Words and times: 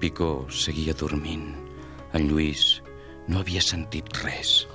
Picó 0.00 0.44
seguia 0.52 0.92
dormint. 0.92 1.54
En 2.12 2.26
Lluís 2.28 2.82
no 3.28 3.40
havia 3.40 3.62
sentit 3.64 4.10
res. 4.20 4.66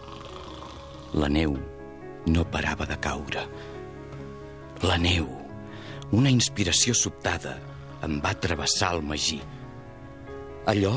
La 1.14 1.30
neu 1.30 1.54
no 2.26 2.46
parava 2.50 2.88
de 2.90 2.98
caure. 3.04 3.44
La 4.82 4.98
neu, 4.98 5.28
una 6.18 6.34
inspiració 6.34 6.96
sobtada, 6.98 7.60
em 8.02 8.18
va 8.24 8.34
travessar 8.34 8.96
el 8.96 9.06
magí. 9.06 9.38
Allò 10.74 10.96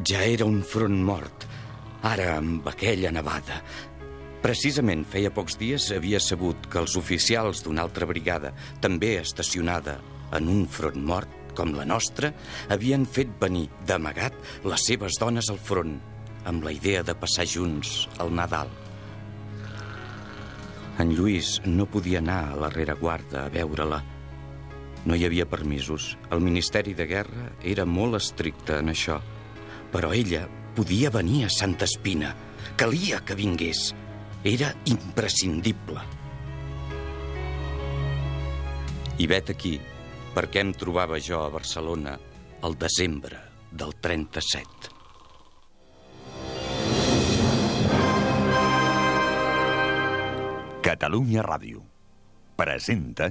ja 0.00 0.24
era 0.24 0.48
un 0.48 0.62
front 0.64 0.96
mort, 1.04 1.44
ara 2.00 2.32
amb 2.38 2.66
aquella 2.72 3.12
nevada. 3.12 3.60
Precisament 4.40 5.04
feia 5.04 5.32
pocs 5.36 5.60
dies 5.60 5.90
havia 5.92 6.20
sabut 6.20 6.68
que 6.72 6.80
els 6.80 6.96
oficials 6.96 7.60
d'una 7.64 7.84
altra 7.84 8.08
brigada, 8.08 8.54
també 8.80 9.18
estacionada 9.20 9.98
en 10.36 10.48
un 10.48 10.64
front 10.64 11.02
mort 11.04 11.35
com 11.56 11.72
la 11.74 11.86
nostra, 11.88 12.32
havien 12.70 13.06
fet 13.08 13.32
venir 13.40 13.66
d'amagat 13.88 14.36
les 14.68 14.84
seves 14.88 15.18
dones 15.20 15.48
al 15.50 15.58
front, 15.58 15.96
amb 16.46 16.66
la 16.66 16.74
idea 16.76 17.02
de 17.02 17.16
passar 17.18 17.46
junts 17.48 18.04
al 18.22 18.34
Nadal. 18.34 18.70
En 21.02 21.12
Lluís 21.12 21.58
no 21.66 21.84
podia 21.90 22.22
anar 22.22 22.42
a 22.52 22.60
la 22.60 22.70
rereguarda 22.72 23.44
a 23.44 23.50
veure-la. 23.52 23.98
No 25.06 25.14
hi 25.14 25.26
havia 25.26 25.46
permisos. 25.46 26.14
El 26.32 26.40
Ministeri 26.40 26.94
de 26.96 27.06
Guerra 27.06 27.50
era 27.62 27.84
molt 27.84 28.16
estricte 28.18 28.78
en 28.80 28.88
això. 28.90 29.18
Però 29.92 30.12
ella 30.16 30.46
podia 30.76 31.12
venir 31.12 31.44
a 31.46 31.52
Santa 31.52 31.84
Espina. 31.84 32.32
Calia 32.80 33.20
que 33.24 33.36
vingués. 33.36 33.90
Era 34.44 34.72
imprescindible. 34.88 36.00
I 39.18 39.28
vet 39.28 39.52
aquí 39.52 39.76
per 40.36 40.50
què 40.52 40.60
em 40.60 40.74
trobava 40.76 41.16
jo 41.16 41.38
a 41.40 41.48
Barcelona 41.48 42.12
el 42.68 42.74
desembre 42.76 43.38
del 43.72 43.94
37. 44.04 44.92
Catalunya 50.84 51.40
Ràdio 51.46 51.80
presenta 52.60 53.30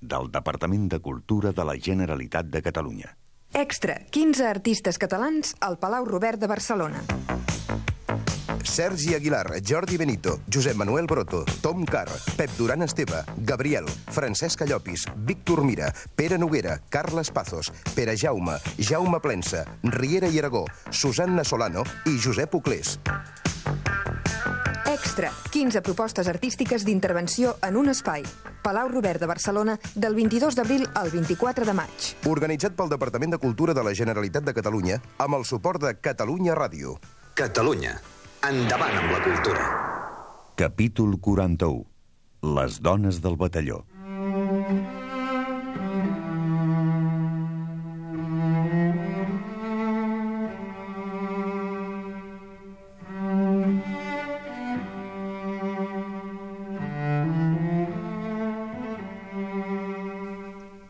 del 0.00 0.30
Departament 0.30 0.88
de 0.92 1.00
Cultura 1.00 1.52
de 1.52 1.64
la 1.64 1.76
Generalitat 1.76 2.46
de 2.46 2.62
Catalunya. 2.62 3.16
Extra, 3.52 4.00
15 4.10 4.46
artistes 4.46 4.98
catalans 4.98 5.54
al 5.60 5.78
Palau 5.78 6.04
Robert 6.04 6.40
de 6.40 6.46
Barcelona. 6.46 7.02
Sergi 8.76 9.14
Aguilar, 9.14 9.62
Jordi 9.66 9.96
Benito, 9.96 10.40
Josep 10.52 10.76
Manuel 10.76 11.06
Broto, 11.06 11.44
Tom 11.62 11.86
Carr, 11.86 12.10
Pep 12.36 12.50
Duran 12.58 12.82
Esteve, 12.82 13.22
Gabriel, 13.38 13.86
Francesc 14.10 14.66
Llopis, 14.66 15.06
Víctor 15.16 15.64
Mira, 15.64 15.94
Pere 16.14 16.36
Noguera, 16.36 16.82
Carles 16.90 17.30
Pazos, 17.30 17.72
Pere 17.94 18.18
Jaume, 18.18 18.58
Jaume 18.78 19.20
Plensa, 19.20 19.64
Riera 19.82 20.28
i 20.28 20.38
Aragó, 20.38 20.66
Susanna 20.90 21.44
Solano 21.44 21.84
i 22.04 22.18
Josep 22.22 22.54
Uclés. 22.54 22.98
Extra, 24.92 25.32
15 25.50 25.80
propostes 25.80 26.28
artístiques 26.28 26.84
d'intervenció 26.84 27.56
en 27.62 27.76
un 27.76 27.88
espai. 27.88 28.24
Palau 28.66 28.88
Robert 28.90 29.20
de 29.22 29.26
Barcelona, 29.30 29.76
del 29.94 30.16
22 30.18 30.56
d'abril 30.58 30.88
al 30.98 31.12
24 31.12 31.68
de 31.68 31.74
maig. 31.78 32.06
Organitzat 32.26 32.74
pel 32.74 32.90
Departament 32.90 33.36
de 33.36 33.38
Cultura 33.38 33.76
de 33.78 33.84
la 33.86 33.92
Generalitat 33.94 34.42
de 34.42 34.54
Catalunya 34.56 34.98
amb 35.22 35.38
el 35.38 35.46
suport 35.46 35.86
de 35.86 35.94
Catalunya 36.02 36.58
Ràdio. 36.58 36.96
Catalunya. 37.38 37.94
Endavant 38.48 38.98
amb 39.04 39.12
la 39.14 39.22
cultura. 39.22 39.68
Capítol 40.58 41.14
41. 41.22 41.84
Les 42.58 42.82
dones 42.82 43.22
del 43.22 43.38
batalló. 43.38 43.84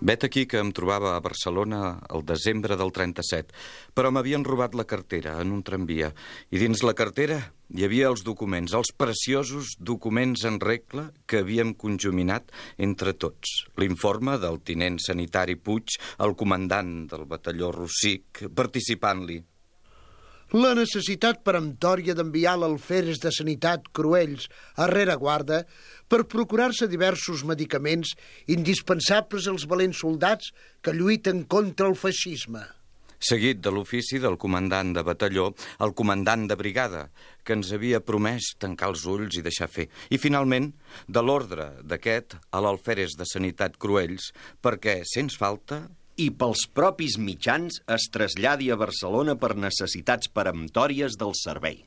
Vet 0.06 0.22
aquí 0.22 0.44
que 0.46 0.60
em 0.62 0.68
trobava 0.70 1.16
a 1.16 1.22
Barcelona 1.22 1.78
el 2.14 2.22
desembre 2.22 2.76
del 2.78 2.92
37, 2.94 3.50
però 3.90 4.12
m'havien 4.14 4.44
robat 4.46 4.76
la 4.78 4.84
cartera 4.86 5.32
en 5.42 5.50
un 5.50 5.64
tramvia, 5.66 6.12
i 6.54 6.60
dins 6.62 6.84
la 6.86 6.94
cartera 6.94 7.40
hi 7.74 7.82
havia 7.82 8.12
els 8.12 8.22
documents, 8.22 8.76
els 8.78 8.92
preciosos 8.94 9.72
documents 9.90 10.44
en 10.46 10.60
regla 10.62 11.08
que 11.26 11.42
havíem 11.42 11.74
conjuminat 11.74 12.54
entre 12.78 13.16
tots. 13.18 13.64
L'informe 13.82 14.38
del 14.38 14.62
tinent 14.62 15.00
sanitari 15.02 15.58
Puig, 15.58 15.98
el 16.22 16.38
comandant 16.38 16.94
del 17.10 17.26
batalló 17.26 17.74
Rossic, 17.74 18.46
participant-li. 18.54 19.40
La 20.54 20.76
necessitat 20.78 21.40
peremptòria 21.42 22.14
d'enviar 22.14 22.52
l'alferes 22.60 23.18
de 23.18 23.32
sanitat 23.34 23.88
Cruells 23.90 24.46
a 24.78 24.86
rereguarda 24.86 25.64
per 26.06 26.22
procurar-se 26.30 26.86
diversos 26.86 27.42
medicaments 27.42 28.12
indispensables 28.46 29.48
als 29.50 29.66
valents 29.66 29.98
soldats 30.04 30.52
que 30.82 30.94
lluiten 30.94 31.42
contra 31.50 31.90
el 31.90 31.98
feixisme. 31.98 32.62
Seguit 33.18 33.58
de 33.58 33.72
l'ofici 33.72 34.20
del 34.22 34.36
comandant 34.38 34.92
de 34.94 35.02
batalló, 35.02 35.48
el 35.82 35.94
comandant 35.98 36.46
de 36.46 36.54
brigada, 36.54 37.08
que 37.42 37.56
ens 37.56 37.72
havia 37.72 37.98
promès 37.98 38.52
tancar 38.60 38.92
els 38.92 39.02
ulls 39.08 39.34
i 39.40 39.42
deixar 39.42 39.66
fer. 39.66 39.88
I, 40.14 40.18
finalment, 40.20 40.70
de 41.08 41.22
l'ordre 41.24 41.72
d'aquest 41.82 42.36
a 42.52 42.62
l'alferes 42.62 43.16
de 43.18 43.26
sanitat 43.26 43.80
Cruells, 43.82 44.30
perquè, 44.62 45.00
sens 45.02 45.34
falta, 45.40 45.88
i 46.16 46.30
pels 46.32 46.64
propis 46.72 47.18
mitjans 47.20 47.82
es 47.92 48.08
traslladi 48.12 48.70
a 48.72 48.78
Barcelona 48.80 49.34
per 49.36 49.52
necessitats 49.56 50.30
peremptòries 50.32 51.18
del 51.20 51.36
servei. 51.36 51.84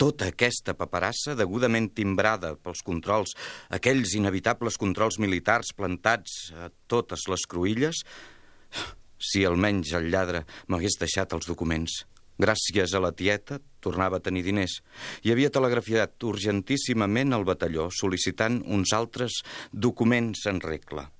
tota 0.00 0.30
aquesta 0.30 0.72
paperassa 0.72 1.34
degudament 1.36 1.90
timbrada 1.92 2.54
pels 2.56 2.80
controls, 2.80 3.34
aquells 3.68 4.14
inevitables 4.16 4.78
controls 4.80 5.18
militars 5.20 5.74
plantats 5.76 6.54
a 6.56 6.70
totes 6.88 7.26
les 7.28 7.44
cruïlles, 7.44 8.00
si 9.20 9.44
almenys 9.44 9.92
el 9.92 10.08
lladre 10.08 10.46
m'hagués 10.72 10.96
deixat 11.02 11.34
els 11.36 11.44
documents. 11.50 12.06
Gràcies 12.40 12.94
a 12.96 13.02
la 13.04 13.12
tieta, 13.12 13.60
tornava 13.84 14.16
a 14.16 14.24
tenir 14.24 14.46
diners. 14.46 14.78
I 15.20 15.34
havia 15.34 15.52
telegrafiat 15.52 16.16
urgentíssimament 16.24 17.36
al 17.36 17.44
batalló, 17.44 17.90
sol·licitant 17.92 18.62
uns 18.64 18.96
altres 18.96 19.42
documents 19.70 20.46
en 20.48 20.64
regla. 20.64 21.10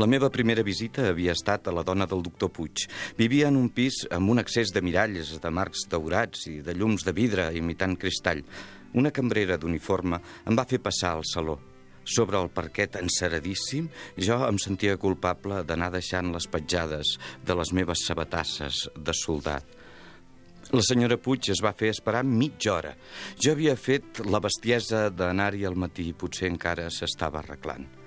La 0.00 0.06
meva 0.08 0.30
primera 0.32 0.62
visita 0.64 1.02
havia 1.10 1.34
estat 1.36 1.66
a 1.68 1.72
la 1.76 1.82
dona 1.84 2.06
del 2.08 2.22
doctor 2.24 2.48
Puig. 2.56 2.86
Vivia 3.18 3.50
en 3.50 3.58
un 3.58 3.66
pis 3.68 3.98
amb 4.16 4.30
un 4.32 4.40
excés 4.40 4.70
de 4.72 4.80
miralles, 4.80 5.34
de 5.42 5.50
marcs 5.52 5.82
daurats 5.92 6.46
i 6.48 6.62
de 6.64 6.72
llums 6.72 7.04
de 7.04 7.12
vidre 7.12 7.50
imitant 7.58 7.98
cristall. 8.00 8.40
Una 8.96 9.12
cambrera 9.12 9.58
d'uniforme 9.60 10.22
em 10.48 10.56
va 10.56 10.64
fer 10.70 10.80
passar 10.80 11.12
al 11.18 11.26
saló. 11.28 11.58
Sobre 12.00 12.40
el 12.40 12.48
parquet 12.48 12.96
enceradíssim, 12.96 13.90
jo 14.16 14.40
em 14.48 14.62
sentia 14.62 14.96
culpable 14.96 15.60
d'anar 15.68 15.92
deixant 15.92 16.32
les 16.32 16.48
petjades 16.48 17.18
de 17.44 17.60
les 17.60 17.76
meves 17.76 18.08
sabatasses 18.08 18.86
de 18.96 19.12
soldat. 19.12 19.68
La 20.72 20.86
senyora 20.86 21.20
Puig 21.20 21.52
es 21.52 21.60
va 21.60 21.76
fer 21.76 21.92
esperar 21.92 22.24
mitja 22.24 22.78
hora. 22.78 22.96
Jo 23.36 23.52
havia 23.52 23.76
fet 23.76 24.24
la 24.24 24.40
bestiesa 24.40 25.10
d'anar-hi 25.12 25.68
al 25.68 25.76
matí 25.76 26.08
i 26.08 26.16
potser 26.16 26.48
encara 26.48 26.88
s'estava 26.88 27.44
arreglant. 27.44 27.99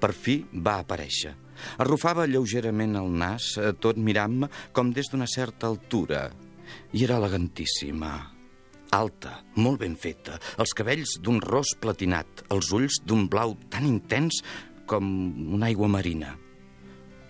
Per 0.00 0.12
fi 0.16 0.40
va 0.52 0.80
aparèixer. 0.80 1.34
Arrufava 1.82 2.26
lleugerament 2.26 2.96
el 2.96 3.10
nas, 3.12 3.52
eh, 3.58 3.72
tot 3.78 3.96
mirant-me 4.00 4.48
com 4.72 4.92
des 4.96 5.10
d'una 5.12 5.28
certa 5.28 5.66
altura. 5.68 6.30
I 6.92 7.04
era 7.04 7.18
elegantíssima. 7.18 8.36
alta, 8.90 9.44
molt 9.54 9.78
ben 9.78 9.94
feta, 9.94 10.40
els 10.58 10.72
cabells 10.74 11.20
d'un 11.22 11.40
ros 11.40 11.76
platinat, 11.78 12.42
els 12.50 12.72
ulls 12.74 12.96
d'un 13.06 13.28
blau 13.30 13.54
tan 13.70 13.86
intens 13.86 14.40
com 14.84 15.04
una 15.54 15.66
aigua 15.66 15.86
marina. 15.86 16.36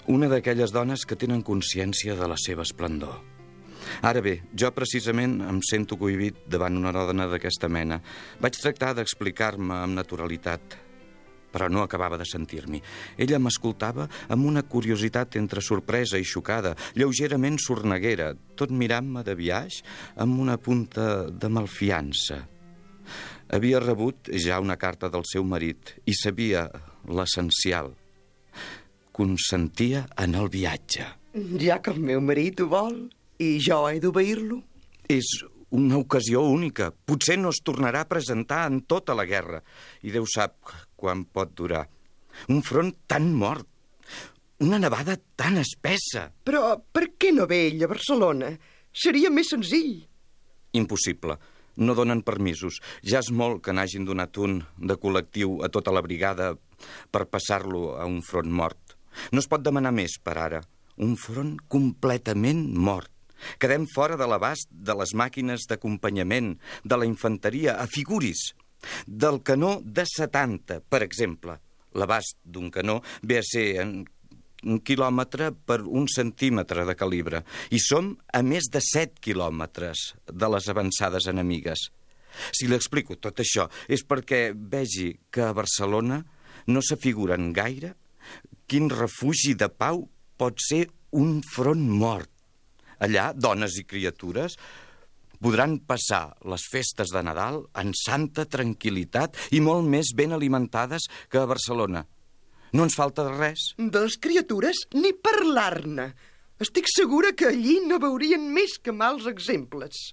Una 0.09 0.31
d'aquelles 0.33 0.73
dones 0.73 1.05
que 1.05 1.17
tenen 1.21 1.43
consciència 1.45 2.17
de 2.17 2.27
la 2.27 2.39
seva 2.41 2.65
esplendor. 2.65 3.21
Ara 4.01 4.23
bé, 4.25 4.39
jo 4.57 4.71
precisament 4.73 5.41
em 5.45 5.61
sento 5.61 5.99
cohibit 6.01 6.47
davant 6.49 6.77
una 6.81 6.93
dona 6.93 7.27
d'aquesta 7.29 7.69
mena. 7.69 8.01
Vaig 8.41 8.57
tractar 8.57 8.95
d'explicar-me 8.97 9.83
amb 9.85 9.99
naturalitat, 10.01 10.79
però 11.53 11.69
no 11.69 11.83
acabava 11.83 12.19
de 12.21 12.27
sentir-m'hi. 12.29 12.81
Ella 13.21 13.41
m'escoltava 13.43 14.07
amb 14.29 14.47
una 14.47 14.63
curiositat 14.63 15.37
entre 15.41 15.63
sorpresa 15.65 16.19
i 16.19 16.27
xocada, 16.27 16.77
lleugerament 16.95 17.59
sorneguera, 17.61 18.33
tot 18.57 18.71
mirant-me 18.71 19.25
de 19.27 19.37
viaix 19.39 19.83
amb 20.17 20.41
una 20.41 20.57
punta 20.59 21.29
de 21.31 21.51
malfiança. 21.53 22.45
Havia 23.51 23.81
rebut 23.83 24.31
ja 24.39 24.61
una 24.63 24.79
carta 24.79 25.11
del 25.11 25.25
seu 25.27 25.43
marit 25.43 25.97
i 26.07 26.15
sabia 26.15 26.69
l'essencial. 27.11 27.91
Consentia 29.11 30.05
en 30.23 30.37
el 30.39 30.47
viatge. 30.53 31.09
Ja 31.59 31.81
que 31.83 31.91
el 31.95 31.99
meu 32.03 32.23
marit 32.23 32.63
ho 32.63 32.69
vol 32.71 33.01
i 33.43 33.57
jo 33.63 33.83
he 33.89 33.99
d'obeir-lo. 34.03 34.61
És 35.11 35.27
una 35.71 35.99
ocasió 35.99 36.43
única. 36.43 36.91
Potser 36.91 37.39
no 37.39 37.51
es 37.55 37.61
tornarà 37.67 38.05
a 38.05 38.11
presentar 38.11 38.65
en 38.71 38.83
tota 38.91 39.15
la 39.19 39.27
guerra. 39.27 39.63
I 40.03 40.15
Déu 40.15 40.27
sap 40.31 40.71
quan 41.01 41.25
pot 41.25 41.55
durar. 41.57 41.87
Un 42.53 42.61
front 42.67 42.93
tan 43.11 43.33
mort. 43.35 43.67
Una 44.61 44.79
nevada 44.79 45.17
tan 45.41 45.57
espessa. 45.61 46.29
Però 46.45 46.77
per 46.93 47.15
què 47.17 47.33
no 47.33 47.49
ve 47.49 47.63
ell 47.71 47.87
a 47.87 47.89
Barcelona? 47.91 48.53
Seria 48.93 49.31
més 49.33 49.55
senzill. 49.55 50.03
Impossible. 50.77 51.39
No 51.81 51.95
donen 51.97 52.21
permisos. 52.27 52.81
Ja 53.07 53.23
és 53.25 53.31
molt 53.33 53.63
que 53.65 53.73
n'hagin 53.73 54.05
donat 54.05 54.37
un 54.43 54.59
de 54.77 54.97
col·lectiu 55.01 55.63
a 55.65 55.71
tota 55.73 55.95
la 55.95 56.03
brigada 56.05 56.53
per 57.11 57.29
passar-lo 57.31 57.95
a 57.97 58.05
un 58.09 58.21
front 58.27 58.51
mort. 58.53 58.97
No 59.33 59.41
es 59.41 59.49
pot 59.49 59.65
demanar 59.65 59.95
més 59.97 60.19
per 60.23 60.37
ara. 60.39 60.61
Un 61.01 61.17
front 61.17 61.57
completament 61.73 62.67
mort. 62.77 63.11
Quedem 63.57 63.87
fora 63.89 64.19
de 64.21 64.27
l'abast 64.29 64.69
de 64.71 64.95
les 65.01 65.15
màquines 65.17 65.65
d'acompanyament, 65.69 66.53
de 66.85 66.99
la 67.01 67.09
infanteria, 67.09 67.79
a 67.81 67.87
figuris. 67.89 68.51
Del 69.07 69.43
canó 69.43 69.79
de 69.85 70.07
70, 70.07 70.81
per 70.89 71.03
exemple. 71.07 71.59
L'abast 71.99 72.39
d'un 72.45 72.71
canó 72.71 73.01
ve 73.27 73.41
a 73.41 73.45
ser 73.47 73.67
en 73.83 74.01
un 74.65 74.81
quilòmetre 74.85 75.51
per 75.67 75.81
un 75.87 76.07
centímetre 76.11 76.85
de 76.85 76.95
calibre 76.99 77.41
i 77.73 77.81
som 77.81 78.13
a 78.37 78.43
més 78.45 78.69
de 78.73 78.83
7 78.85 79.23
quilòmetres 79.25 80.11
de 80.29 80.51
les 80.53 80.69
avançades 80.69 81.29
enemigues. 81.33 81.89
Si 82.53 82.69
li 82.69 82.77
explico 82.77 83.17
tot 83.17 83.41
això 83.43 83.67
és 83.89 84.05
perquè 84.07 84.51
vegi 84.55 85.15
que 85.33 85.49
a 85.49 85.57
Barcelona 85.57 86.21
no 86.71 86.83
s'afiguren 86.85 87.53
gaire 87.57 87.95
quin 88.71 88.91
refugi 88.93 89.57
de 89.59 89.71
pau 89.73 90.05
pot 90.39 90.61
ser 90.63 90.85
un 91.19 91.41
front 91.43 91.83
mort. 91.91 92.31
Allà, 93.01 93.31
dones 93.35 93.79
i 93.81 93.87
criatures 93.89 94.57
podran 95.41 95.79
passar 95.89 96.37
les 96.49 96.65
festes 96.71 97.13
de 97.15 97.23
Nadal 97.25 97.63
en 97.81 97.93
santa 97.97 98.47
tranquil·litat 98.49 99.39
i 99.57 99.61
molt 99.65 99.89
més 99.89 100.13
ben 100.17 100.37
alimentades 100.37 101.09
que 101.33 101.41
a 101.41 101.49
Barcelona. 101.49 102.05
No 102.77 102.87
ens 102.87 102.95
falta 102.95 103.25
de 103.27 103.35
res. 103.35 103.73
De 103.77 104.05
les 104.05 104.17
criatures, 104.23 104.85
ni 104.95 105.13
parlar-ne. 105.17 106.13
Estic 106.61 106.87
segura 106.93 107.33
que 107.33 107.49
allí 107.49 107.81
no 107.89 107.99
veurien 107.99 108.51
més 108.55 108.77
que 108.79 108.93
mals 108.93 109.27
exemples. 109.27 110.11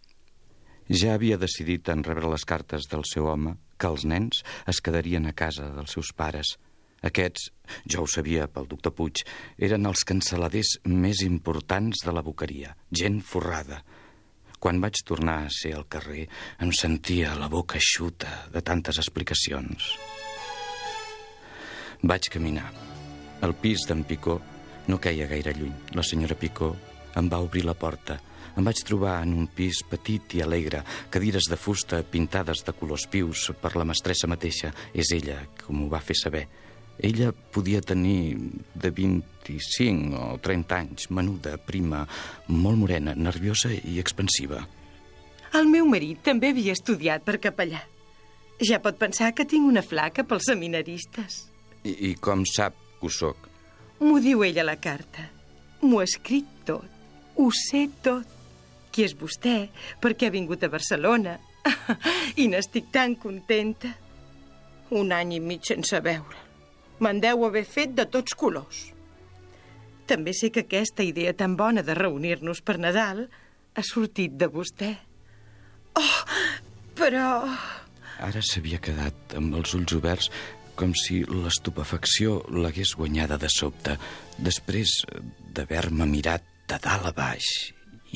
Ja 0.88 1.18
havia 1.18 1.38
decidit 1.38 1.90
en 1.92 2.06
rebre 2.08 2.32
les 2.32 2.48
cartes 2.48 2.88
del 2.88 3.04
seu 3.06 3.28
home 3.28 3.58
que 3.78 3.90
els 3.92 4.08
nens 4.08 4.40
es 4.72 4.80
quedarien 4.82 5.28
a 5.28 5.36
casa 5.36 5.68
dels 5.76 5.94
seus 5.98 6.14
pares. 6.16 6.56
Aquests, 7.06 7.52
jo 7.86 8.06
ho 8.06 8.08
sabia 8.10 8.48
pel 8.50 8.66
doctor 8.72 8.96
Puig, 8.96 9.22
eren 9.62 9.86
els 9.86 10.02
canceladers 10.08 10.78
més 10.88 11.22
importants 11.28 12.02
de 12.08 12.16
la 12.16 12.24
boqueria, 12.26 12.74
gent 12.90 13.20
forrada. 13.22 13.84
Quan 14.60 14.82
vaig 14.82 15.04
tornar 15.06 15.44
a 15.46 15.54
ser 15.54 15.76
al 15.78 15.86
carrer, 15.86 16.26
em 16.64 16.72
sentia 16.74 17.36
la 17.38 17.50
boca 17.50 17.78
eixuta 17.78 18.50
de 18.54 18.62
tantes 18.66 18.98
explicacions. 18.98 19.92
Vaig 22.02 22.30
caminar. 22.34 22.72
El 23.46 23.54
pis 23.62 23.86
d'en 23.86 24.04
Picó 24.06 24.40
no 24.88 24.98
queia 25.02 25.28
gaire 25.30 25.54
lluny. 25.54 25.74
La 25.94 26.04
senyora 26.04 26.38
Picó 26.38 26.72
em 27.18 27.30
va 27.30 27.42
obrir 27.46 27.66
la 27.66 27.78
porta. 27.78 28.18
Em 28.58 28.66
vaig 28.66 28.82
trobar 28.86 29.20
en 29.22 29.36
un 29.38 29.48
pis 29.54 29.84
petit 29.86 30.38
i 30.38 30.42
alegre, 30.42 30.82
cadires 31.14 31.46
de 31.50 31.58
fusta 31.58 32.02
pintades 32.02 32.64
de 32.66 32.74
colors 32.74 33.06
vius 33.14 33.52
per 33.62 33.76
la 33.78 33.86
mestressa 33.86 34.30
mateixa. 34.30 34.74
És 34.94 35.14
ella 35.14 35.44
que 35.58 35.70
m'ho 35.74 35.90
va 35.94 36.02
fer 36.02 36.18
saber. 36.18 36.48
Ella 36.98 37.32
podia 37.32 37.82
tenir 37.82 38.38
de 38.74 38.90
25 38.90 40.18
o 40.18 40.38
30 40.42 40.78
anys, 40.78 41.10
menuda, 41.14 41.58
prima, 41.62 42.08
molt 42.48 42.78
morena, 42.78 43.14
nerviosa 43.14 43.70
i 43.70 44.00
expansiva. 44.02 44.64
El 45.54 45.70
meu 45.70 45.86
marit 45.88 46.24
també 46.26 46.52
havia 46.52 46.74
estudiat 46.74 47.24
per 47.26 47.38
capellà. 47.44 47.84
Ja 48.66 48.82
pot 48.82 48.98
pensar 48.98 49.36
que 49.38 49.46
tinc 49.46 49.70
una 49.70 49.86
flaca 49.86 50.26
pels 50.26 50.50
seminaristes. 50.50 51.44
I, 51.86 51.94
i 52.10 52.16
com 52.18 52.42
sap 52.50 52.76
que 52.98 53.06
ho 53.06 53.14
soc? 53.14 53.46
M'ho 54.02 54.18
diu 54.22 54.42
ella 54.46 54.64
a 54.66 54.72
la 54.72 54.80
carta. 54.82 55.28
M'ho 55.86 56.02
ha 56.02 56.08
escrit 56.08 56.50
tot. 56.66 56.90
Ho 57.38 57.52
sé 57.54 57.86
tot. 58.04 58.26
Qui 58.90 59.06
és 59.06 59.14
vostè? 59.14 59.68
Per 60.02 60.16
què 60.18 60.28
ha 60.28 60.34
vingut 60.34 60.66
a 60.66 60.72
Barcelona? 60.74 61.38
I 62.42 62.50
n'estic 62.50 62.90
tan 62.94 63.14
contenta. 63.22 63.94
Un 64.98 65.14
any 65.14 65.38
i 65.38 65.40
mig 65.44 65.70
sense 65.70 66.02
veure. 66.02 66.47
Me'n 67.00 67.20
deu 67.22 67.46
haver 67.46 67.66
fet 67.66 67.94
de 67.98 68.08
tots 68.10 68.34
colors. 68.38 68.88
També 70.08 70.32
sé 70.34 70.50
que 70.54 70.64
aquesta 70.66 71.04
idea 71.04 71.34
tan 71.36 71.58
bona 71.60 71.84
de 71.84 71.96
reunir-nos 71.98 72.64
per 72.64 72.78
Nadal 72.80 73.26
ha 73.76 73.84
sortit 73.86 74.38
de 74.40 74.48
vostè. 74.50 74.94
Oh, 76.00 76.22
però... 76.98 77.44
Ara 78.24 78.42
s'havia 78.42 78.80
quedat 78.82 79.36
amb 79.38 79.60
els 79.60 79.76
ulls 79.78 79.94
oberts 79.94 80.32
com 80.78 80.94
si 80.98 81.24
l'estupefacció 81.26 82.38
l'hagués 82.54 82.94
guanyada 82.98 83.38
de 83.42 83.50
sobte, 83.50 83.98
després 84.38 85.02
d'haver-me 85.54 86.06
mirat 86.10 86.46
de 86.70 86.78
dalt 86.84 87.10
a 87.10 87.14
baix 87.18 87.48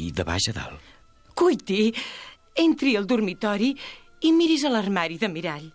i 0.01 0.11
de 0.13 0.25
baix 0.25 0.50
a 0.51 0.55
dalt. 0.55 0.89
Cuiti, 1.38 1.89
entri 2.61 2.95
al 2.97 3.07
dormitori 3.09 3.71
i 4.27 4.33
miris 4.35 4.65
a 4.67 4.73
l'armari 4.73 5.17
de 5.17 5.29
mirall. 5.31 5.69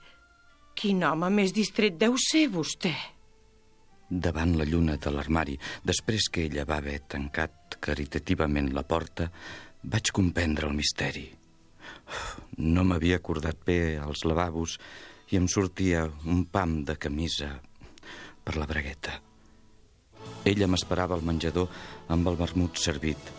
Quin 0.77 1.05
home 1.09 1.31
més 1.33 1.55
distret 1.57 1.97
deu 1.97 2.19
ser, 2.21 2.47
vostè. 2.53 2.93
Davant 4.07 4.53
la 4.59 4.67
lluna 4.69 4.99
de 5.01 5.11
l'armari, 5.11 5.57
després 5.83 6.29
que 6.31 6.45
ella 6.47 6.67
va 6.69 6.77
haver 6.83 6.99
tancat 7.11 7.79
caritativament 7.83 8.69
la 8.77 8.85
porta, 8.87 9.31
vaig 9.83 10.13
comprendre 10.15 10.69
el 10.69 10.77
misteri. 10.77 11.25
No 12.61 12.85
m'havia 12.85 13.19
acordat 13.19 13.65
bé 13.67 13.97
als 13.99 14.25
lavabos 14.29 14.77
i 15.33 15.41
em 15.41 15.49
sortia 15.51 16.05
un 16.29 16.45
pam 16.53 16.83
de 16.87 16.95
camisa 17.01 17.49
per 18.45 18.55
la 18.61 18.69
bragueta. 18.69 19.17
Ella 20.47 20.69
m'esperava 20.71 21.17
al 21.17 21.25
menjador 21.27 21.73
amb 22.15 22.29
el 22.31 22.39
vermut 22.39 22.79
servit. 22.79 23.33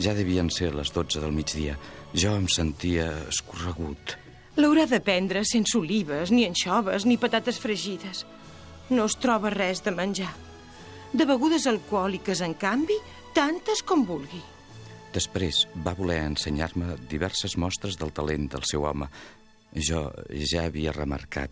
Ja 0.00 0.12
devien 0.16 0.50
ser 0.52 0.74
les 0.74 0.92
12 0.92 1.22
del 1.22 1.32
migdia. 1.32 1.78
Jo 2.12 2.34
em 2.36 2.48
sentia 2.48 3.08
escorregut. 3.28 4.16
L'haurà 4.58 4.86
de 4.90 4.98
prendre 4.98 5.44
sense 5.46 5.76
olives, 5.78 6.32
ni 6.34 6.44
anxoves, 6.48 7.06
ni 7.06 7.18
patates 7.20 7.60
fregides. 7.62 8.24
No 8.90 9.06
es 9.06 9.14
troba 9.22 9.52
res 9.54 9.84
de 9.86 9.92
menjar. 9.94 10.32
De 11.14 11.26
begudes 11.26 11.68
alcohòliques, 11.70 12.42
en 12.42 12.56
canvi, 12.58 12.96
tantes 13.34 13.84
com 13.86 14.02
vulgui. 14.06 14.42
Després 15.14 15.64
va 15.86 15.94
voler 15.98 16.20
ensenyar-me 16.24 16.96
diverses 17.10 17.56
mostres 17.58 17.98
del 17.98 18.12
talent 18.14 18.50
del 18.52 18.66
seu 18.66 18.86
home. 18.86 19.08
Jo 19.74 20.08
ja 20.50 20.66
havia 20.66 20.94
remarcat 20.94 21.50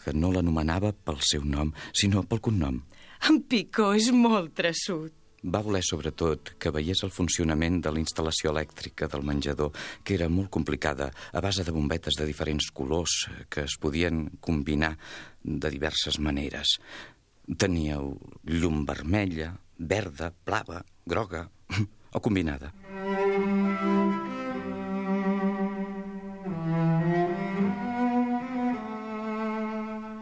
que 0.00 0.12
no 0.16 0.32
l'anomenava 0.32 0.92
pel 0.92 1.20
seu 1.24 1.44
nom, 1.44 1.72
sinó 1.92 2.24
pel 2.24 2.40
cognom. 2.40 2.80
En 3.28 3.42
Picó 3.44 3.92
és 3.96 4.08
molt 4.16 4.54
traçut. 4.56 5.12
Va 5.40 5.62
voler, 5.64 5.80
sobretot, 5.80 6.50
que 6.60 6.68
veiés 6.68 7.00
el 7.06 7.12
funcionament 7.16 7.78
de 7.80 7.88
la 7.94 8.00
instal·lació 8.02 8.50
elèctrica 8.52 9.06
del 9.08 9.22
menjador, 9.24 9.70
que 10.04 10.12
era 10.18 10.28
molt 10.28 10.50
complicada, 10.52 11.08
a 11.32 11.40
base 11.40 11.64
de 11.64 11.72
bombetes 11.72 12.18
de 12.18 12.26
diferents 12.28 12.68
colors 12.76 13.24
que 13.48 13.64
es 13.64 13.78
podien 13.80 14.26
combinar 14.44 14.98
de 15.40 15.70
diverses 15.72 16.18
maneres. 16.20 16.76
Teníeu 17.56 18.12
llum 18.44 18.84
vermella, 18.84 19.54
verda, 19.78 20.28
blava, 20.44 20.84
groga 21.06 21.46
o 22.12 22.20
combinada. 22.20 22.74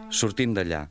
Sortint 0.09 0.55
d'allà, 0.55 0.85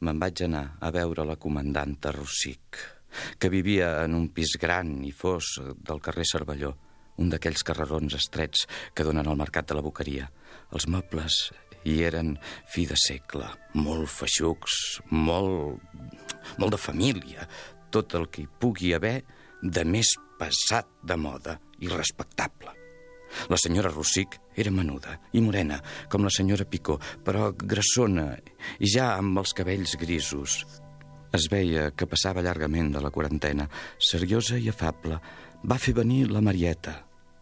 me'n 0.00 0.18
vaig 0.18 0.40
anar 0.48 0.66
a 0.80 0.88
veure 0.90 1.28
la 1.28 1.36
comandanta 1.36 2.16
Rossic, 2.16 2.93
que 3.38 3.52
vivia 3.52 4.04
en 4.04 4.14
un 4.14 4.28
pis 4.34 4.56
gran 4.60 4.96
i 5.04 5.12
fos 5.12 5.58
del 5.60 6.02
carrer 6.02 6.26
Cervelló. 6.30 6.74
un 7.14 7.28
d'aquells 7.30 7.62
carrerons 7.62 8.16
estrets 8.18 8.64
que 8.90 9.04
donen 9.06 9.28
al 9.30 9.36
mercat 9.38 9.68
de 9.68 9.76
la 9.78 9.82
boqueria. 9.86 10.24
Els 10.74 10.88
mobles 10.90 11.52
hi 11.86 12.00
eren 12.02 12.32
fi 12.66 12.88
de 12.90 12.96
segle, 12.98 13.46
molt 13.78 14.10
feixucs, 14.10 15.00
molt... 15.10 15.78
molt 16.58 16.74
de 16.74 16.80
família, 16.80 17.46
tot 17.94 18.16
el 18.18 18.26
que 18.32 18.42
hi 18.42 18.48
pugui 18.48 18.94
haver 18.96 19.20
de 19.62 19.84
més 19.86 20.16
passat 20.40 20.88
de 21.06 21.16
moda 21.16 21.58
i 21.78 21.92
respectable. 21.92 22.74
La 23.50 23.58
senyora 23.58 23.90
Rossic 23.90 24.38
era 24.56 24.70
menuda 24.70 25.16
i 25.34 25.42
morena, 25.42 25.80
com 26.10 26.24
la 26.26 26.32
senyora 26.34 26.66
Picó, 26.68 26.98
però 27.24 27.50
grassona 27.54 28.32
i 28.78 28.90
ja 28.90 29.14
amb 29.18 29.42
els 29.42 29.54
cabells 29.56 29.96
grisos. 30.00 30.62
Es 31.34 31.48
veia 31.50 31.88
que 31.90 32.06
passava 32.06 32.44
llargament 32.46 32.92
de 32.94 33.00
la 33.02 33.10
quarantena, 33.10 33.66
seriosa 33.98 34.58
i 34.60 34.68
afable. 34.70 35.18
Va 35.66 35.80
fer 35.82 35.96
venir 35.96 36.28
la 36.30 36.42
Marieta, 36.44 36.94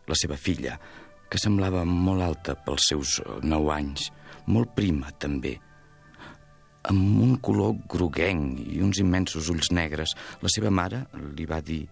la 0.08 0.16
seva 0.16 0.38
filla, 0.40 0.78
que 1.28 1.40
semblava 1.40 1.82
molt 1.88 2.24
alta 2.24 2.54
pels 2.64 2.88
seus 2.92 3.18
nou 3.44 3.68
anys, 3.72 4.08
molt 4.48 4.72
prima 4.76 5.12
també, 5.20 5.52
amb 6.88 7.20
un 7.24 7.34
color 7.44 7.76
groguenc 7.88 8.62
i 8.64 8.80
uns 8.82 9.00
immensos 9.02 9.50
ulls 9.52 9.70
negres. 9.76 10.16
La 10.42 10.50
seva 10.52 10.72
mare 10.72 11.04
li 11.36 11.46
va 11.48 11.60
dir 11.60 11.82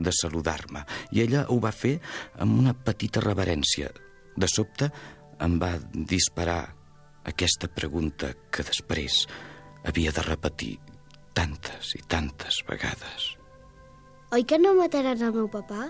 de 0.00 0.12
saludar-me 0.16 0.84
i 1.12 1.20
ella 1.24 1.46
ho 1.52 1.58
va 1.60 1.72
fer 1.76 1.96
amb 2.40 2.60
una 2.60 2.74
petita 2.74 3.24
reverència. 3.24 3.90
De 4.36 4.48
sobte 4.48 4.90
em 5.40 5.56
va 5.60 5.74
disparar 5.92 6.62
aquesta 7.32 7.68
pregunta 7.68 8.32
que 8.52 8.64
després 8.64 9.24
havia 9.88 10.12
de 10.12 10.24
repetir 10.24 10.76
tantes 11.36 11.94
i 11.98 12.02
tantes 12.06 12.60
vegades. 12.68 13.34
Oi 14.34 14.44
que 14.46 14.60
no 14.60 14.76
mataran 14.78 15.22
el 15.26 15.34
meu 15.34 15.48
papà? 15.50 15.88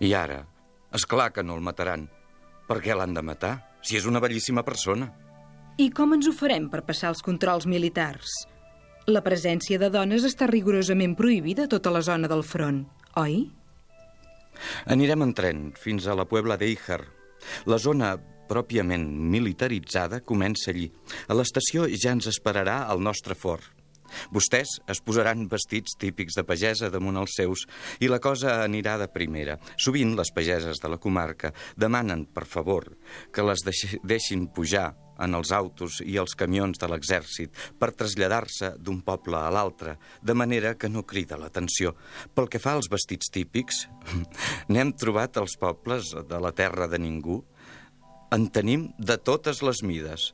I 0.00 0.14
ara, 0.16 0.40
és 0.94 1.04
clar 1.06 1.30
que 1.34 1.44
no 1.44 1.58
el 1.58 1.64
mataran. 1.64 2.08
Per 2.68 2.80
què 2.80 2.96
l'han 2.96 3.12
de 3.12 3.22
matar, 3.22 3.54
si 3.84 3.98
és 3.98 4.06
una 4.08 4.22
bellíssima 4.24 4.64
persona? 4.64 5.10
I 5.76 5.90
com 5.90 6.14
ens 6.16 6.28
ho 6.30 6.32
farem 6.32 6.70
per 6.72 6.84
passar 6.86 7.10
els 7.12 7.22
controls 7.24 7.66
militars? 7.68 8.32
La 9.10 9.20
presència 9.20 9.76
de 9.76 9.90
dones 9.92 10.24
està 10.24 10.48
rigorosament 10.48 11.12
prohibida 11.18 11.66
a 11.66 11.72
tota 11.72 11.92
la 11.92 12.00
zona 12.00 12.30
del 12.30 12.44
front 12.46 12.86
oi? 13.20 13.42
Anirem 14.90 15.26
en 15.26 15.34
tren 15.36 15.66
fins 15.78 16.06
a 16.06 16.14
la 16.16 16.24
Puebla 16.30 16.56
d'Eijar. 16.56 17.02
La 17.68 17.78
zona 17.78 18.14
pròpiament 18.48 19.04
militaritzada 19.34 20.20
comença 20.24 20.70
allí. 20.70 20.88
A 21.28 21.36
l'estació 21.36 21.88
ja 21.90 22.14
ens 22.14 22.28
esperarà 22.30 22.84
el 22.92 23.02
nostre 23.02 23.36
fort. 23.36 23.73
Vostès 24.34 24.78
es 24.90 25.02
posaran 25.04 25.46
vestits 25.50 25.98
típics 26.00 26.38
de 26.38 26.44
pagesa 26.46 26.90
damunt 26.92 27.20
els 27.20 27.36
seus 27.38 27.66
i 28.00 28.10
la 28.10 28.20
cosa 28.22 28.60
anirà 28.64 28.96
de 29.00 29.08
primera. 29.12 29.58
Sovint 29.76 30.16
les 30.18 30.32
pageses 30.34 30.82
de 30.82 30.90
la 30.90 31.00
comarca 31.00 31.52
demanen, 31.76 32.26
per 32.26 32.46
favor, 32.48 32.92
que 33.32 33.46
les 33.46 33.64
deixin 34.02 34.48
pujar 34.54 34.92
en 35.18 35.34
els 35.38 35.52
autos 35.54 36.00
i 36.04 36.16
els 36.20 36.34
camions 36.38 36.78
de 36.80 36.88
l'exèrcit 36.90 37.54
per 37.78 37.92
traslladar-se 37.94 38.74
d'un 38.82 39.00
poble 39.06 39.38
a 39.38 39.50
l'altre, 39.54 39.96
de 40.22 40.34
manera 40.34 40.74
que 40.78 40.90
no 40.90 41.04
crida 41.06 41.38
l'atenció. 41.38 41.94
Pel 42.34 42.50
que 42.50 42.62
fa 42.62 42.74
als 42.74 42.90
vestits 42.90 43.30
típics, 43.34 43.84
n'hem 44.72 44.94
trobat 44.98 45.38
als 45.38 45.58
pobles 45.60 46.14
de 46.28 46.40
la 46.40 46.52
terra 46.52 46.88
de 46.90 46.98
ningú. 46.98 47.42
En 48.34 48.48
tenim 48.50 48.88
de 48.98 49.18
totes 49.18 49.62
les 49.62 49.84
mides. 49.86 50.32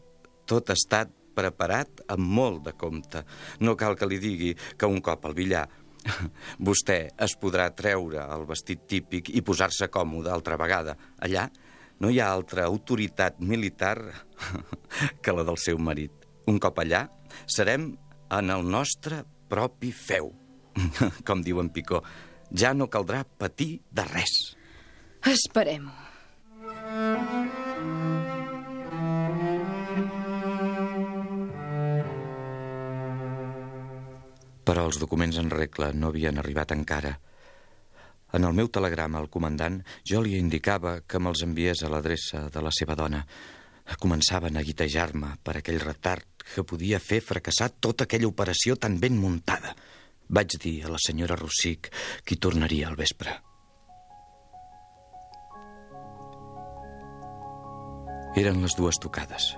Tot 0.49 0.73
estat 0.73 1.13
preparat 1.35 2.03
amb 2.11 2.27
molt 2.39 2.65
de 2.69 2.75
compte. 2.79 3.25
No 3.61 3.77
cal 3.79 3.97
que 3.99 4.09
li 4.09 4.21
digui 4.23 4.55
que 4.77 4.89
un 4.91 5.01
cop 5.05 5.25
al 5.27 5.37
billar 5.37 5.67
vostè 6.69 7.01
es 7.21 7.37
podrà 7.41 7.69
treure 7.77 8.25
el 8.35 8.47
vestit 8.49 8.87
típic 8.89 9.31
i 9.35 9.43
posar-se 9.45 9.91
còmode 9.93 10.33
altra 10.33 10.59
vegada. 10.61 10.97
Allà 11.21 11.49
no 12.01 12.11
hi 12.11 12.21
ha 12.21 12.31
altra 12.33 12.67
autoritat 12.69 13.41
militar 13.45 13.97
que 15.23 15.35
la 15.37 15.45
del 15.45 15.61
seu 15.61 15.79
marit. 15.79 16.15
Un 16.49 16.59
cop 16.59 16.81
allà, 16.81 17.05
serem 17.47 17.93
en 18.33 18.51
el 18.51 18.65
nostre 18.67 19.23
propi 19.51 19.93
feu. 19.93 20.33
Com 21.29 21.45
diu 21.45 21.61
en 21.63 21.71
Picó, 21.75 22.01
ja 22.51 22.73
no 22.75 22.89
caldrà 22.91 23.25
patir 23.25 23.81
de 23.91 24.07
res. 24.11 24.39
Esperem-ho. 25.29 26.10
Però 34.71 34.85
els 34.87 35.01
documents 35.03 35.35
en 35.41 35.49
regla 35.51 35.89
no 35.91 36.13
havien 36.13 36.37
arribat 36.39 36.71
encara. 36.71 37.17
En 38.39 38.45
el 38.47 38.53
meu 38.55 38.69
telegrama 38.71 39.19
al 39.19 39.27
comandant 39.27 39.81
jo 40.07 40.21
li 40.23 40.37
indicava 40.39 41.01
que 41.11 41.19
me'ls 41.19 41.41
enviés 41.43 41.81
a 41.83 41.89
l'adreça 41.91 42.45
de 42.55 42.61
la 42.63 42.71
seva 42.71 42.95
dona. 42.95 43.25
Començaven 43.99 44.55
a 44.55 44.63
guitejar-me 44.63 45.33
per 45.43 45.57
aquell 45.59 45.81
retard 45.83 46.45
que 46.53 46.63
podia 46.63 47.01
fer 47.03 47.19
fracassar 47.19 47.67
tota 47.83 48.07
aquella 48.07 48.31
operació 48.31 48.77
tan 48.79 49.01
ben 49.03 49.17
muntada. 49.19 49.73
Vaig 50.31 50.55
dir 50.63 50.77
a 50.85 50.93
la 50.95 51.01
senyora 51.03 51.35
Rossic 51.41 51.91
que 52.23 52.39
tornaria 52.39 52.87
al 52.87 53.01
vespre. 53.01 53.35
Eren 58.39 58.63
les 58.63 58.79
dues 58.79 59.03
tocades. 59.03 59.51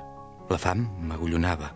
La 0.48 0.56
fam 0.56 0.88
m'agullonava 1.04 1.68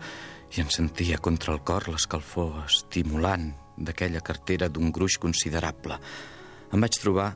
i 0.57 0.63
em 0.63 0.71
sentia 0.73 1.19
contra 1.21 1.53
el 1.53 1.61
cor 1.69 1.85
l'escalfor 1.93 2.63
estimulant 2.65 3.51
d'aquella 3.77 4.23
cartera 4.25 4.71
d'un 4.73 4.89
gruix 4.95 5.19
considerable. 5.21 5.99
Em 6.73 6.81
vaig 6.81 6.97
trobar 6.97 7.35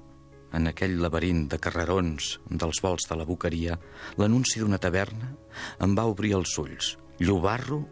en 0.57 0.71
aquell 0.71 0.97
laberint 1.03 1.43
de 1.53 1.59
carrerons 1.61 2.39
dels 2.49 2.81
vols 2.81 3.05
de 3.11 3.19
la 3.21 3.27
boqueria, 3.29 3.77
l'anunci 4.17 4.62
d'una 4.62 4.81
taverna 4.81 5.35
em 5.85 5.97
va 5.99 6.09
obrir 6.09 6.33
els 6.39 6.57
ulls. 6.62 6.95
Llobarro 7.21 7.83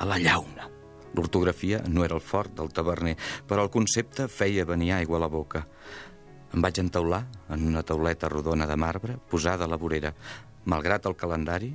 a 0.00 0.08
la 0.08 0.16
llauna. 0.18 0.70
L'ortografia 1.12 1.82
no 1.86 2.06
era 2.06 2.16
el 2.16 2.24
fort 2.24 2.56
del 2.56 2.72
taverner, 2.72 3.16
però 3.46 3.66
el 3.66 3.74
concepte 3.74 4.30
feia 4.32 4.64
venir 4.64 4.94
aigua 4.96 5.18
a 5.18 5.24
la 5.26 5.30
boca. 5.30 5.66
Em 6.54 6.64
vaig 6.64 6.80
entaular 6.80 7.26
en 7.52 7.68
una 7.68 7.84
tauleta 7.84 8.32
rodona 8.32 8.66
de 8.66 8.80
marbre 8.80 9.18
posada 9.30 9.66
a 9.66 9.70
la 9.70 9.78
vorera. 9.78 10.14
Malgrat 10.64 11.06
el 11.06 11.18
calendari, 11.20 11.74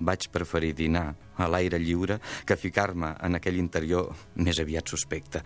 vaig 0.00 0.28
preferir 0.32 0.74
dinar 0.76 1.08
a 1.36 1.48
l'aire 1.48 1.78
lliure 1.80 2.20
que 2.46 2.58
ficar-me 2.58 3.14
en 3.26 3.38
aquell 3.38 3.58
interior 3.58 4.14
més 4.36 4.60
aviat 4.60 4.88
suspecte. 4.88 5.42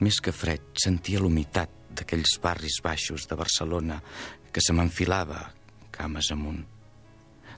Més 0.00 0.20
que 0.20 0.34
fred, 0.34 0.72
sentia 0.82 1.20
l'humitat 1.22 1.70
d'aquells 1.94 2.38
barris 2.42 2.80
baixos 2.82 3.28
de 3.30 3.38
Barcelona 3.38 4.00
que 4.52 4.62
se 4.62 4.74
m'enfilava 4.74 5.46
cames 5.94 6.30
amunt. 6.34 6.64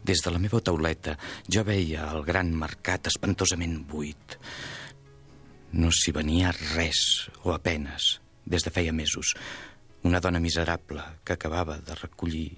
Des 0.06 0.20
de 0.22 0.30
la 0.30 0.38
meva 0.38 0.60
tauleta 0.62 1.16
jo 1.50 1.64
veia 1.66 2.06
el 2.12 2.22
gran 2.26 2.52
mercat 2.54 3.08
espantosament 3.10 3.80
buit. 3.90 4.36
No 5.76 5.90
s'hi 5.90 6.12
venia 6.14 6.52
res, 6.76 7.00
o 7.42 7.52
apenes, 7.54 8.20
des 8.46 8.62
de 8.62 8.70
feia 8.70 8.92
mesos. 8.94 9.34
Una 10.06 10.20
dona 10.22 10.38
miserable 10.38 11.02
que 11.24 11.34
acabava 11.34 11.80
de 11.82 11.96
recollir, 11.98 12.50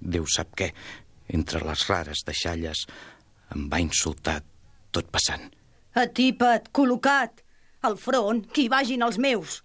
Déu 0.00 0.26
sap 0.28 0.52
què, 0.56 0.70
entre 1.32 1.62
les 1.66 1.86
rares 1.88 2.24
deixalles, 2.26 2.86
em 3.54 3.68
va 3.70 3.80
insultar 3.82 4.40
tot 4.94 5.10
passant. 5.10 5.48
Atipa't, 5.98 6.70
col·locat! 6.74 7.44
Al 7.86 7.96
front, 7.96 8.44
que 8.52 8.66
hi 8.66 8.70
vagin 8.70 9.02
els 9.06 9.16
meus! 9.18 9.62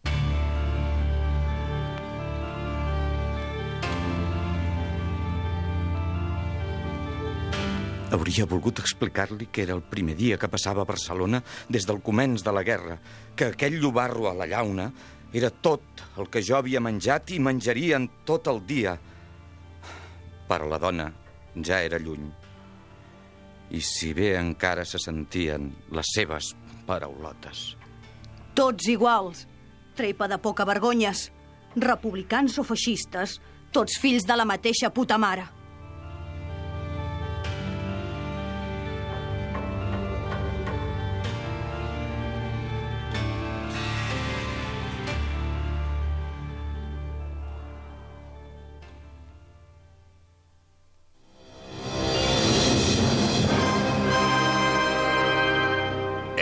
Hauria 8.16 8.46
volgut 8.48 8.80
explicar-li 8.80 9.50
que 9.52 9.66
era 9.66 9.76
el 9.76 9.82
primer 9.84 10.14
dia 10.16 10.38
que 10.40 10.48
passava 10.48 10.86
a 10.86 10.88
Barcelona 10.88 11.42
des 11.68 11.84
del 11.90 12.00
començ 12.06 12.46
de 12.46 12.54
la 12.56 12.64
guerra, 12.64 12.96
que 13.36 13.50
aquell 13.52 13.76
llobarro 13.82 14.30
a 14.30 14.36
la 14.38 14.48
llauna 14.48 14.88
era 15.36 15.50
tot 15.50 16.06
el 16.16 16.30
que 16.32 16.40
jo 16.46 16.56
havia 16.56 16.80
menjat 16.80 17.34
i 17.36 17.42
menjaria 17.44 18.00
en 18.00 18.08
tot 18.24 18.48
el 18.48 18.64
dia. 18.70 18.96
Però 20.48 20.70
la 20.70 20.80
dona 20.80 21.10
ja 21.64 21.82
era 21.84 22.00
lluny. 22.00 22.28
I 23.72 23.82
si 23.82 24.14
bé 24.14 24.36
encara 24.38 24.86
se 24.86 25.00
sentien 25.02 25.72
les 25.92 26.12
seves 26.14 26.54
paraulotes. 26.86 27.76
Tots 28.56 28.88
iguals. 28.92 29.46
Trepa 29.96 30.28
de 30.28 30.38
poca 30.44 30.66
vergonyes. 30.68 31.30
Republicans 31.76 32.60
o 32.60 32.64
feixistes, 32.64 33.40
tots 33.72 33.98
fills 34.00 34.28
de 34.28 34.36
la 34.36 34.46
mateixa 34.48 34.92
puta 34.92 35.18
mare. 35.20 35.48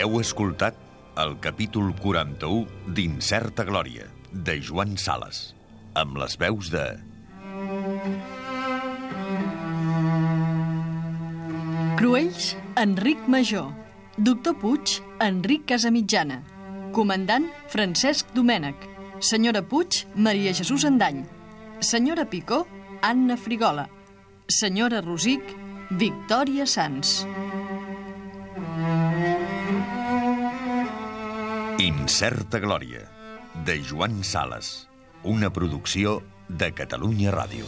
Heu 0.04 0.18
escoltat 0.20 0.76
el 1.22 1.38
capítol 1.40 1.94
41 1.96 2.92
d'Incerta 2.96 3.64
Glòria, 3.64 4.10
de 4.34 4.58
Joan 4.60 4.98
Sales, 5.00 5.54
amb 5.96 6.18
les 6.20 6.34
veus 6.42 6.68
de... 6.74 6.82
Cruells, 12.02 12.50
Enric 12.84 13.30
Major. 13.32 13.70
Doctor 14.18 14.58
Puig, 14.60 14.98
Enric 15.24 15.70
Casamitjana. 15.72 16.42
Comandant, 16.92 17.48
Francesc 17.72 18.36
Domènec. 18.36 18.76
Senyora 19.24 19.64
Puig, 19.64 20.04
Maria 20.16 20.52
Jesús 20.52 20.84
Andany. 20.84 21.24
Senyora 21.80 22.28
Picó, 22.28 22.66
Anna 23.00 23.40
Frigola. 23.40 23.88
Senyora 24.52 25.00
Rosic, 25.00 25.56
Victòria 25.96 26.68
Sans. 26.68 27.22
Incerta 31.84 32.62
Glòria, 32.64 33.02
de 33.66 33.74
Joan 33.84 34.24
Sales. 34.24 34.88
Una 35.28 35.50
producció 35.52 36.22
de 36.48 36.70
Catalunya 36.72 37.34
Ràdio. 37.36 37.68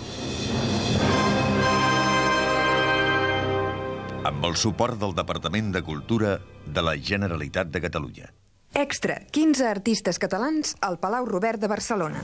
Amb 4.23 4.47
el 4.47 4.55
suport 4.55 4.95
del 5.03 5.17
Departament 5.19 5.73
de 5.75 5.83
Cultura 5.83 6.37
de 6.63 6.85
la 6.87 6.95
Generalitat 6.95 7.75
de 7.75 7.83
Catalunya. 7.83 8.31
Extra, 8.71 9.19
15 9.35 9.67
artistes 9.67 10.23
catalans 10.23 10.77
al 10.79 10.95
Palau 11.03 11.27
Robert 11.27 11.59
de 11.59 11.67
Barcelona. 11.75 12.23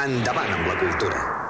Endavant 0.00 0.54
amb 0.56 0.68
la 0.70 0.78
cultura. 0.80 1.49